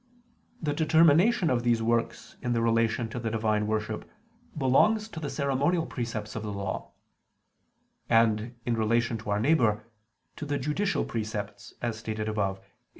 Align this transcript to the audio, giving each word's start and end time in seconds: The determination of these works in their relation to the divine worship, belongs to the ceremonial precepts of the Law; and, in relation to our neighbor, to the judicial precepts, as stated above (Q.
The 0.63 0.73
determination 0.73 1.51
of 1.51 1.61
these 1.61 1.83
works 1.83 2.35
in 2.41 2.53
their 2.53 2.61
relation 2.63 3.07
to 3.09 3.19
the 3.19 3.29
divine 3.29 3.67
worship, 3.67 4.09
belongs 4.57 5.07
to 5.09 5.19
the 5.19 5.29
ceremonial 5.29 5.85
precepts 5.85 6.35
of 6.35 6.41
the 6.41 6.51
Law; 6.51 6.93
and, 8.09 8.55
in 8.65 8.75
relation 8.75 9.19
to 9.19 9.29
our 9.29 9.39
neighbor, 9.39 9.83
to 10.37 10.45
the 10.47 10.57
judicial 10.57 11.05
precepts, 11.05 11.75
as 11.83 11.99
stated 11.99 12.27
above 12.27 12.59
(Q. 12.61 12.67